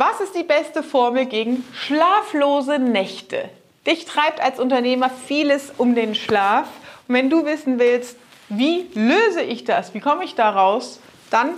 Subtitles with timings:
[0.00, 3.50] Was ist die beste Formel gegen schlaflose Nächte?
[3.84, 6.68] Dich treibt als Unternehmer vieles um den Schlaf.
[7.08, 8.16] Und wenn du wissen willst,
[8.48, 11.00] wie löse ich das, wie komme ich da raus,
[11.30, 11.48] dann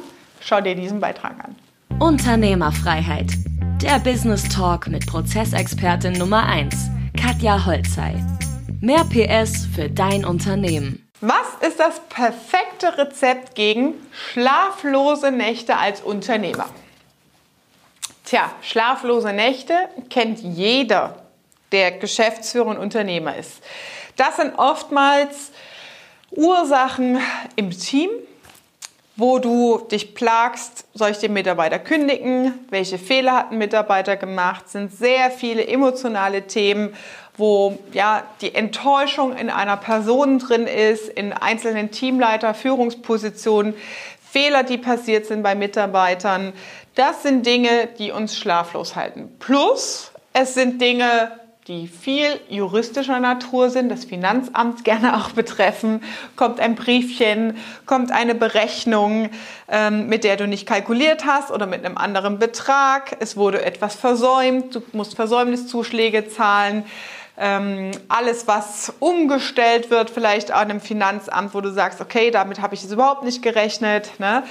[0.40, 1.54] schau dir diesen Beitrag an.
[1.98, 3.30] Unternehmerfreiheit.
[3.82, 6.74] Der Business Talk mit Prozessexpertin Nummer 1,
[7.22, 8.14] Katja Holzei.
[8.80, 11.06] Mehr PS für dein Unternehmen.
[11.20, 16.64] Was ist das perfekte Rezept gegen schlaflose Nächte als Unternehmer?
[18.30, 19.74] Tja, schlaflose Nächte
[20.08, 21.16] kennt jeder,
[21.72, 23.60] der Geschäftsführer und Unternehmer ist.
[24.14, 25.50] Das sind oftmals
[26.30, 27.18] Ursachen
[27.56, 28.08] im Team,
[29.16, 32.54] wo du dich plagst, soll ich den Mitarbeiter kündigen?
[32.70, 34.68] Welche Fehler hat ein Mitarbeiter gemacht?
[34.68, 36.94] Sind sehr viele emotionale Themen,
[37.36, 43.74] wo ja die Enttäuschung in einer Person drin ist, in einzelnen Teamleiter, Führungspositionen,
[44.30, 46.52] Fehler, die passiert sind bei Mitarbeitern.
[47.00, 49.30] Das sind Dinge, die uns schlaflos halten.
[49.38, 51.32] Plus, es sind Dinge,
[51.66, 56.02] die viel juristischer Natur sind, das Finanzamt gerne auch betreffen,
[56.36, 59.30] kommt ein Briefchen, kommt eine Berechnung,
[59.70, 63.94] ähm, mit der du nicht kalkuliert hast oder mit einem anderen Betrag, es wurde etwas
[63.94, 66.84] versäumt, du musst Versäumniszuschläge zahlen.
[67.42, 72.74] Ähm, alles, was umgestellt wird, vielleicht an einem Finanzamt, wo du sagst, okay, damit habe
[72.74, 74.10] ich jetzt überhaupt nicht gerechnet.
[74.18, 74.42] Ne?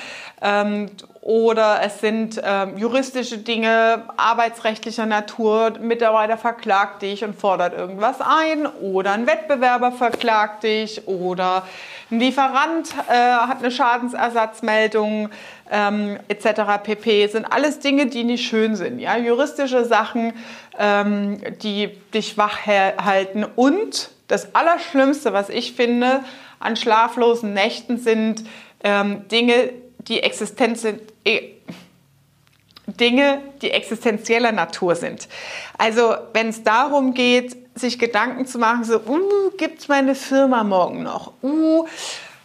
[0.41, 0.89] Ähm,
[1.29, 8.65] oder es sind ähm, juristische Dinge arbeitsrechtlicher Natur, Mitarbeiter verklagt dich und fordert irgendwas ein
[8.65, 11.67] oder ein Wettbewerber verklagt dich oder
[12.09, 15.29] ein Lieferant äh, hat eine Schadensersatzmeldung
[15.69, 16.81] ähm, etc.
[16.81, 17.27] pp.
[17.27, 18.97] sind alles Dinge, die nicht schön sind.
[18.97, 19.15] Ja?
[19.15, 20.33] Juristische Sachen,
[20.79, 26.21] ähm, die dich wach halten und das Allerschlimmste, was ich finde
[26.59, 28.45] an schlaflosen Nächten sind
[28.83, 29.69] ähm, Dinge,
[30.09, 31.53] die Existenz sind, äh,
[32.87, 35.27] Dinge, die existenzieller Natur sind.
[35.77, 40.63] Also wenn es darum geht, sich Gedanken zu machen, so, uh, gibt es meine Firma
[40.63, 41.33] morgen noch?
[41.41, 41.85] Uh,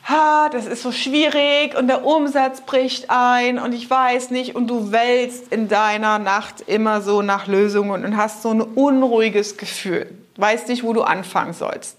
[0.09, 4.69] ha, das ist so schwierig und der Umsatz bricht ein und ich weiß nicht und
[4.69, 10.11] du wälzt in deiner Nacht immer so nach Lösungen und hast so ein unruhiges Gefühl,
[10.37, 11.97] weißt nicht, wo du anfangen sollst.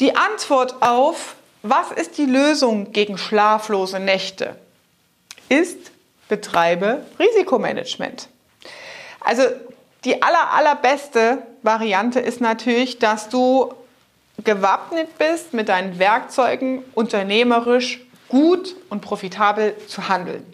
[0.00, 4.56] Die Antwort auf was ist die Lösung gegen schlaflose Nächte?
[5.48, 5.92] Ist
[6.28, 8.28] betreibe Risikomanagement.
[9.20, 9.42] Also
[10.04, 13.72] die aller, allerbeste Variante ist natürlich, dass du
[14.42, 20.44] gewappnet bist, mit deinen Werkzeugen unternehmerisch gut und profitabel zu handeln.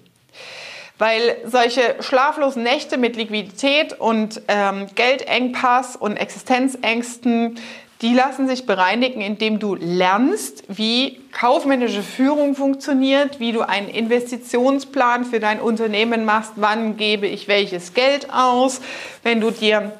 [0.98, 7.60] Weil solche schlaflosen Nächte mit Liquidität und ähm, Geldengpass und Existenzängsten,
[8.00, 15.24] die lassen sich bereinigen, indem du lernst, wie kaufmännische Führung funktioniert, wie du einen Investitionsplan
[15.24, 18.80] für dein Unternehmen machst, wann gebe ich welches Geld aus,
[19.24, 19.98] wenn du dir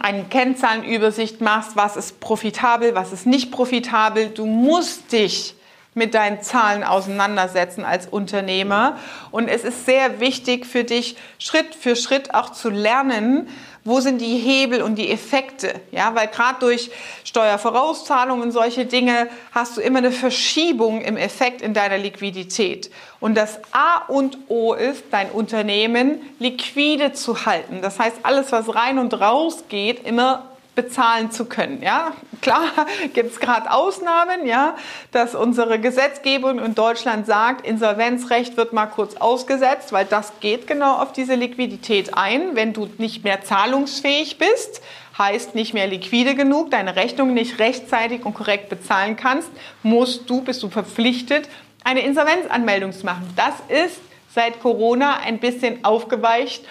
[0.00, 4.28] eine Kennzahlenübersicht machst, was ist profitabel, was ist nicht profitabel.
[4.28, 5.54] Du musst dich
[5.94, 8.96] mit deinen Zahlen auseinandersetzen als Unternehmer.
[9.32, 13.48] Und es ist sehr wichtig für dich, Schritt für Schritt auch zu lernen,
[13.84, 15.80] wo sind die Hebel und die Effekte?
[15.90, 16.90] Ja, weil gerade durch
[17.24, 22.90] Steuervorauszahlungen und solche Dinge hast du immer eine Verschiebung im Effekt in deiner Liquidität.
[23.20, 27.80] Und das A und O ist, dein Unternehmen liquide zu halten.
[27.80, 30.49] Das heißt, alles, was rein und raus geht, immer
[30.80, 31.82] bezahlen zu können.
[31.82, 32.70] Ja, klar
[33.14, 34.76] gibt es gerade Ausnahmen, ja,
[35.12, 40.96] dass unsere Gesetzgebung in Deutschland sagt, Insolvenzrecht wird mal kurz ausgesetzt, weil das geht genau
[40.96, 42.56] auf diese Liquidität ein.
[42.56, 44.80] Wenn du nicht mehr zahlungsfähig bist,
[45.18, 49.50] heißt nicht mehr liquide genug, deine Rechnung nicht rechtzeitig und korrekt bezahlen kannst,
[49.82, 51.48] musst du, bist du verpflichtet,
[51.84, 53.28] eine Insolvenzanmeldung zu machen.
[53.36, 54.00] Das ist
[54.34, 56.64] seit Corona ein bisschen aufgeweicht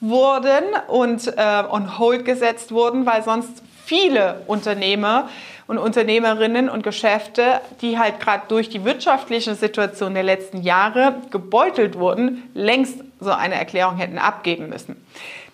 [0.00, 5.28] wurden und äh, on hold gesetzt wurden, weil sonst viele Unternehmer
[5.66, 11.98] und Unternehmerinnen und Geschäfte, die halt gerade durch die wirtschaftliche Situation der letzten Jahre gebeutelt
[11.98, 14.96] wurden, längst so eine Erklärung hätten abgeben müssen.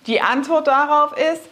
[0.07, 1.43] Die Antwort darauf ist,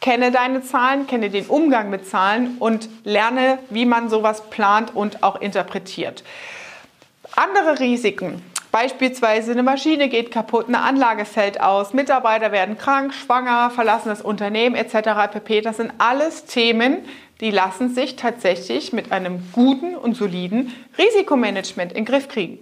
[0.00, 5.22] kenne deine Zahlen, kenne den Umgang mit Zahlen und lerne, wie man sowas plant und
[5.22, 6.24] auch interpretiert.
[7.36, 13.70] Andere Risiken Beispielsweise eine Maschine geht kaputt, eine Anlage fällt aus, Mitarbeiter werden krank, schwanger,
[13.70, 15.32] verlassen das Unternehmen etc.
[15.32, 15.62] pp.
[15.62, 16.98] Das sind alles Themen,
[17.40, 22.58] die lassen sich tatsächlich mit einem guten und soliden Risikomanagement in den Griff kriegen.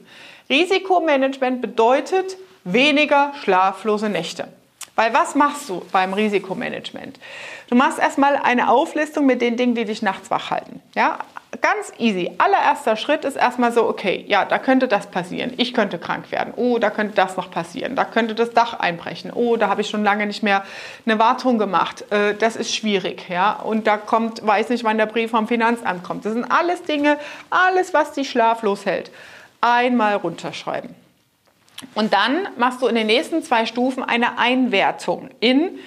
[0.48, 4.48] Risikomanagement bedeutet weniger schlaflose Nächte.
[4.94, 7.18] Weil was machst du beim Risikomanagement?
[7.68, 10.80] Du machst erstmal eine Auflistung mit den Dingen, die dich nachts wach halten.
[10.94, 11.18] Ja?
[11.60, 12.32] Ganz easy.
[12.38, 15.52] Allererster Schritt ist erstmal so, okay, ja, da könnte das passieren.
[15.56, 16.52] Ich könnte krank werden.
[16.56, 17.96] Oh, da könnte das noch passieren.
[17.96, 19.32] Da könnte das Dach einbrechen.
[19.32, 20.64] Oh, da habe ich schon lange nicht mehr
[21.04, 22.04] eine Wartung gemacht.
[22.10, 23.52] Äh, das ist schwierig, ja.
[23.52, 26.24] Und da kommt, weiß nicht, wann der Brief vom Finanzamt kommt.
[26.24, 27.18] Das sind alles Dinge,
[27.50, 29.10] alles, was dich schlaflos hält.
[29.60, 30.94] Einmal runterschreiben.
[31.94, 35.78] Und dann machst du in den nächsten zwei Stufen eine Einwertung in,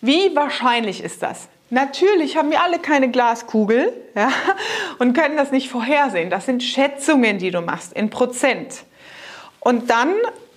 [0.00, 1.48] wie wahrscheinlich ist das?
[1.70, 4.30] Natürlich haben wir alle keine Glaskugel ja,
[4.98, 6.30] und können das nicht vorhersehen.
[6.30, 8.84] Das sind Schätzungen, die du machst in Prozent.
[9.58, 10.14] Und dann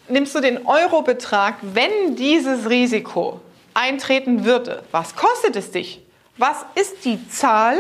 [0.08, 3.42] nimmst du den Eurobetrag, wenn dieses Risiko
[3.74, 4.84] eintreten würde.
[4.92, 6.06] Was kostet es dich?
[6.38, 7.78] Was ist die Zahl,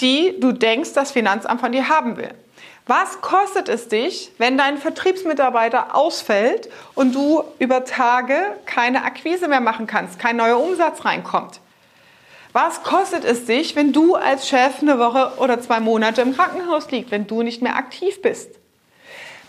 [0.00, 2.34] die du denkst, das Finanzamt von dir haben will?
[2.86, 8.34] Was kostet es dich, wenn dein Vertriebsmitarbeiter ausfällt und du über Tage
[8.66, 11.60] keine Akquise mehr machen kannst, kein neuer Umsatz reinkommt?
[12.52, 16.90] Was kostet es dich, wenn du als Chef eine Woche oder zwei Monate im Krankenhaus
[16.90, 18.50] liegst, wenn du nicht mehr aktiv bist?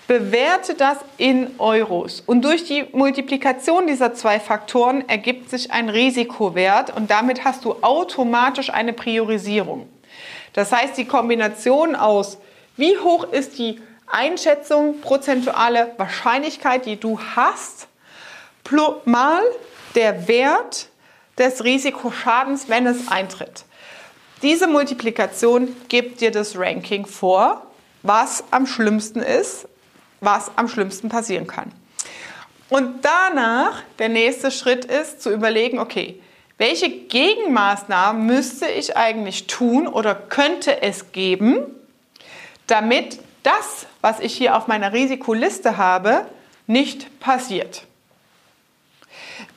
[0.08, 2.22] Bewerte das in Euros.
[2.22, 7.76] Und durch die Multiplikation dieser zwei Faktoren ergibt sich ein Risikowert und damit hast du
[7.82, 9.90] automatisch eine Priorisierung.
[10.54, 12.38] Das heißt, die Kombination aus,
[12.78, 17.88] wie hoch ist die Einschätzung, prozentuale Wahrscheinlichkeit, die du hast,
[19.06, 19.42] mal
[19.96, 20.91] der Wert
[21.38, 23.66] des Risikoschadens, wenn es eintritt.
[24.42, 27.66] Diese Multiplikation gibt dir das Ranking vor,
[28.04, 29.68] was am schlimmsten ist,
[30.20, 31.72] was am schlimmsten passieren kann.
[32.70, 36.22] Und danach, der nächste Schritt ist zu überlegen, okay,
[36.58, 41.66] welche Gegenmaßnahmen müsste ich eigentlich tun oder könnte es geben,
[42.68, 46.26] damit das, was ich hier auf meiner Risikoliste habe,
[46.68, 47.84] nicht passiert.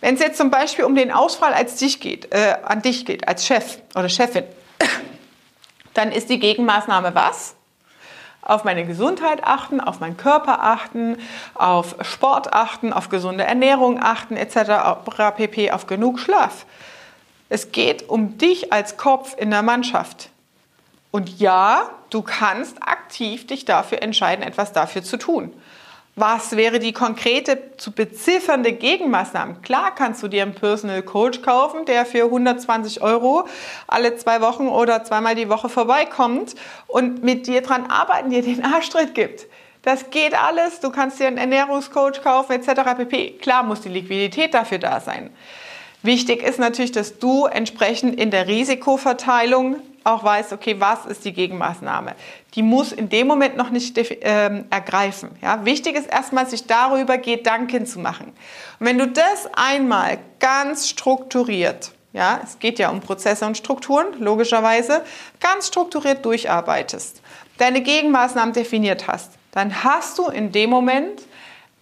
[0.05, 3.27] Wenn es jetzt zum Beispiel um den Ausfall als dich geht, äh, an dich geht,
[3.27, 4.45] als Chef oder Chefin,
[5.95, 7.57] dann ist die Gegenmaßnahme was?
[8.43, 11.17] Auf meine Gesundheit achten, auf meinen Körper achten,
[11.55, 15.09] auf Sport achten, auf gesunde Ernährung achten, etc.
[15.37, 15.71] pp.
[15.71, 16.67] auf genug Schlaf.
[17.49, 20.29] Es geht um dich als Kopf in der Mannschaft.
[21.13, 25.59] Und ja, du kannst aktiv dich dafür entscheiden, etwas dafür zu tun.
[26.17, 29.63] Was wäre die konkrete zu beziffernde Gegenmaßnahmen?
[29.63, 33.49] Klar kannst du dir einen Personal Coach kaufen, der für 120 Euro
[33.89, 36.55] alle zwei Wochen oder zweimal die Woche vorbeikommt
[36.87, 39.47] und mit dir dran arbeiten, dir den Arschtritt gibt.
[39.83, 40.79] Das geht alles.
[40.79, 42.97] Du kannst dir einen Ernährungscoach kaufen etc.
[42.97, 43.31] pp.
[43.41, 45.31] Klar muss die Liquidität dafür da sein.
[46.03, 51.33] Wichtig ist natürlich, dass du entsprechend in der Risikoverteilung auch weißt, okay, was ist die
[51.33, 52.15] Gegenmaßnahme?
[52.55, 55.31] Die muss in dem Moment noch nicht ähm, ergreifen.
[55.41, 55.65] Ja?
[55.65, 58.33] Wichtig ist erstmal, sich darüber Gedanken zu machen.
[58.79, 64.07] Und wenn du das einmal ganz strukturiert, ja, es geht ja um Prozesse und Strukturen,
[64.21, 65.03] logischerweise,
[65.41, 67.23] ganz strukturiert durcharbeitest,
[67.59, 71.23] deine Gegenmaßnahmen definiert hast, dann hast du in dem Moment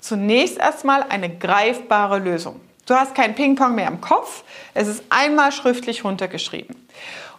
[0.01, 2.61] zunächst erstmal eine greifbare Lösung.
[2.87, 4.43] Du hast kein Ping-Pong mehr im Kopf,
[4.75, 6.83] es ist einmal schriftlich runtergeschrieben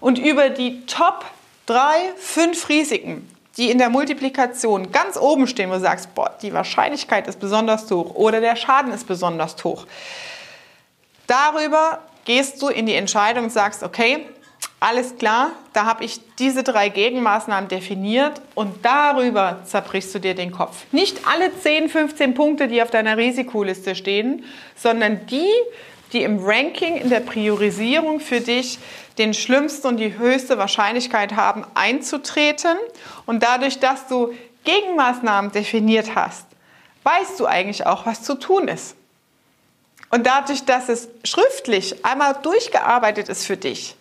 [0.03, 1.23] und über die Top
[1.67, 6.51] 3, 5 Risiken, die in der Multiplikation ganz oben stehen, wo du sagst, boah, die
[6.51, 9.85] Wahrscheinlichkeit ist besonders hoch oder der Schaden ist besonders hoch.
[11.25, 14.25] Darüber gehst du in die Entscheidung und sagst, okay,
[14.81, 20.51] alles klar, da habe ich diese drei Gegenmaßnahmen definiert und darüber zerbrichst du dir den
[20.51, 20.83] Kopf.
[20.91, 24.43] Nicht alle 10, 15 Punkte, die auf deiner Risikoliste stehen,
[24.75, 25.49] sondern die,
[26.13, 28.79] die im Ranking, in der Priorisierung für dich
[29.17, 32.77] den schlimmsten und die höchste Wahrscheinlichkeit haben, einzutreten.
[33.25, 34.33] Und dadurch, dass du
[34.63, 36.45] Gegenmaßnahmen definiert hast,
[37.03, 38.95] weißt du eigentlich auch, was zu tun ist.
[40.09, 43.95] Und dadurch, dass es schriftlich einmal durchgearbeitet ist für dich,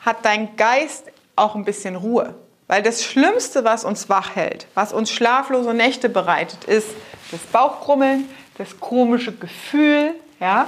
[0.00, 1.04] hat dein Geist
[1.36, 2.34] auch ein bisschen Ruhe.
[2.66, 6.88] Weil das Schlimmste, was uns wach hält, was uns schlaflose Nächte bereitet, ist
[7.30, 10.66] das Bauchkrummeln, das komische Gefühl, ja,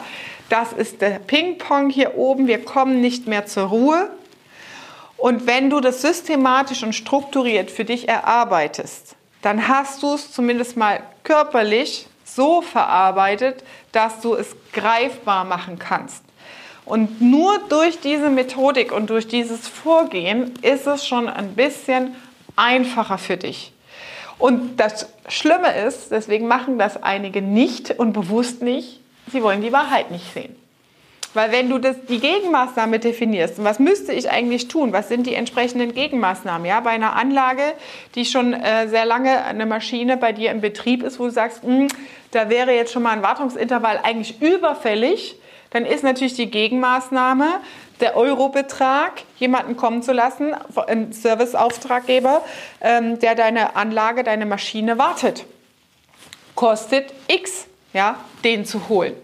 [0.48, 2.46] das ist der Ping-Pong hier oben.
[2.46, 4.08] Wir kommen nicht mehr zur Ruhe.
[5.16, 10.76] Und wenn du das systematisch und strukturiert für dich erarbeitest, dann hast du es zumindest
[10.76, 16.22] mal körperlich so verarbeitet, dass du es greifbar machen kannst.
[16.84, 22.14] Und nur durch diese Methodik und durch dieses Vorgehen ist es schon ein bisschen
[22.56, 23.72] einfacher für dich.
[24.38, 29.00] Und das Schlimme ist, deswegen machen das einige nicht und bewusst nicht,
[29.30, 30.56] sie wollen die Wahrheit nicht sehen.
[31.34, 34.92] Weil wenn du das, die Gegenmaßnahme definierst, was müsste ich eigentlich tun?
[34.92, 36.64] Was sind die entsprechenden Gegenmaßnahmen?
[36.64, 37.62] Ja, bei einer Anlage,
[38.14, 41.64] die schon äh, sehr lange eine Maschine bei dir im Betrieb ist, wo du sagst,
[41.64, 41.88] mh, hm,
[42.30, 45.36] da wäre jetzt schon mal ein Wartungsintervall eigentlich überfällig,
[45.70, 47.60] dann ist natürlich die Gegenmaßnahme,
[48.00, 50.54] der Eurobetrag, jemanden kommen zu lassen,
[50.86, 52.44] ein Serviceauftraggeber,
[52.80, 55.44] ähm, der deine Anlage, deine Maschine wartet.
[56.54, 59.14] Kostet X, ja, den zu holen.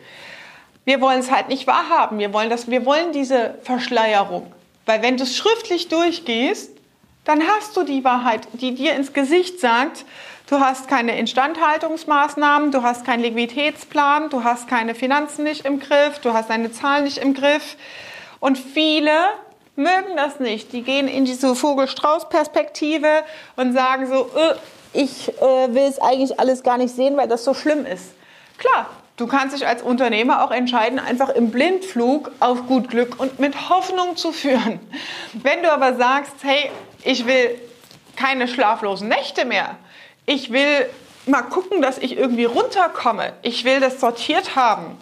[0.86, 2.18] Wir wollen es halt nicht wahrhaben.
[2.18, 4.50] Wir wollen, das, wir wollen diese Verschleierung.
[4.86, 6.70] Weil wenn du es schriftlich durchgehst,
[7.24, 10.06] dann hast du die Wahrheit, die dir ins Gesicht sagt,
[10.48, 16.18] du hast keine Instandhaltungsmaßnahmen, du hast keinen Liquiditätsplan, du hast keine Finanzen nicht im Griff,
[16.20, 17.76] du hast deine Zahlen nicht im Griff.
[18.40, 19.12] Und viele
[19.76, 20.72] mögen das nicht.
[20.72, 23.22] Die gehen in diese Vogel-Strauß-Perspektive
[23.56, 24.54] und sagen so, äh,
[24.92, 28.14] ich äh, will es eigentlich alles gar nicht sehen, weil das so schlimm ist.
[28.60, 33.38] Klar, du kannst dich als Unternehmer auch entscheiden, einfach im Blindflug auf gut Glück und
[33.38, 34.78] mit Hoffnung zu führen.
[35.32, 36.70] Wenn du aber sagst, hey,
[37.02, 37.58] ich will
[38.16, 39.76] keine schlaflosen Nächte mehr,
[40.26, 40.86] ich will
[41.24, 44.98] mal gucken, dass ich irgendwie runterkomme, ich will das sortiert haben,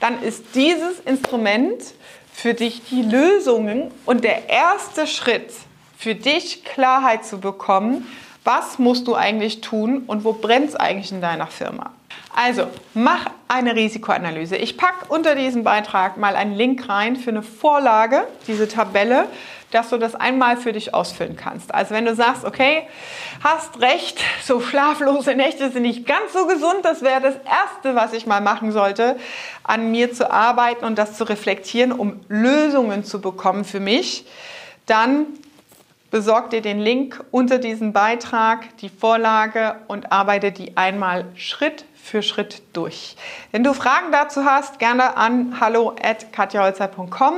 [0.00, 1.82] dann ist dieses Instrument
[2.30, 5.50] für dich die Lösungen und der erste Schritt
[5.96, 8.06] für dich Klarheit zu bekommen,
[8.44, 11.94] was musst du eigentlich tun und wo brennt es eigentlich in deiner Firma.
[12.40, 14.54] Also, mach eine Risikoanalyse.
[14.54, 19.26] Ich packe unter diesem Beitrag mal einen Link rein für eine Vorlage, diese Tabelle,
[19.72, 21.74] dass du das einmal für dich ausfüllen kannst.
[21.74, 22.86] Also wenn du sagst, okay,
[23.42, 28.12] hast recht, so schlaflose Nächte sind nicht ganz so gesund, das wäre das Erste, was
[28.12, 29.18] ich mal machen sollte,
[29.64, 34.26] an mir zu arbeiten und das zu reflektieren, um Lösungen zu bekommen für mich,
[34.86, 35.26] dann
[36.12, 42.22] besorg dir den Link unter diesem Beitrag, die Vorlage und arbeite die einmal Schritt für
[42.22, 43.16] Schritt durch.
[43.52, 47.34] Wenn du Fragen dazu hast, gerne an hallo@katjaholzer.com.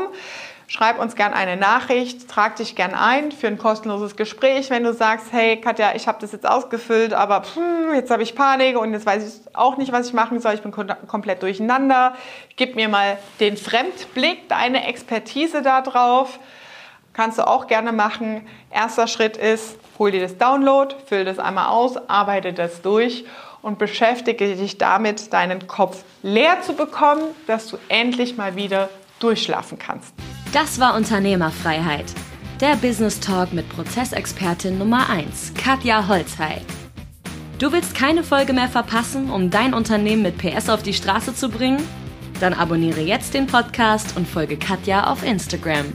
[0.70, 4.94] Schreib uns gerne eine Nachricht, trag dich gerne ein für ein kostenloses Gespräch, wenn du
[4.94, 7.58] sagst, hey Katja, ich habe das jetzt ausgefüllt, aber pff,
[7.92, 10.62] jetzt habe ich Panik und jetzt weiß ich auch nicht, was ich machen soll, ich
[10.62, 12.14] bin komplett durcheinander.
[12.54, 16.38] Gib mir mal den Fremdblick, deine Expertise da drauf.
[17.14, 18.46] Kannst du auch gerne machen.
[18.70, 23.24] Erster Schritt ist, hol dir das Download, füll das einmal aus, arbeite das durch
[23.62, 28.88] und beschäftige dich damit, deinen Kopf leer zu bekommen, dass du endlich mal wieder
[29.18, 30.12] durchschlafen kannst.
[30.52, 32.06] Das war Unternehmerfreiheit.
[32.60, 36.60] Der Business Talk mit Prozessexpertin Nummer 1, Katja Holzhey.
[37.58, 41.50] Du willst keine Folge mehr verpassen, um dein Unternehmen mit PS auf die Straße zu
[41.50, 41.86] bringen?
[42.40, 45.92] Dann abonniere jetzt den Podcast und folge Katja auf Instagram.